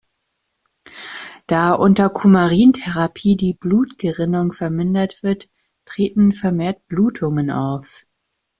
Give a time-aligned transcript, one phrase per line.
[1.45, 5.47] Da unter Cumarin-Therapie die Blutgerinnung vermindert wird,
[5.85, 8.07] treten vermehrt Blutungen auf.